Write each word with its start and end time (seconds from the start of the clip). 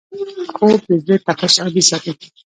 خوب 0.55 0.79
د 0.89 0.91
زړه 1.03 1.15
تپش 1.25 1.53
عادي 1.63 1.83
ساتي 1.89 2.11